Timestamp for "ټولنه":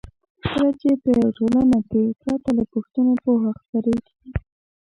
1.37-1.77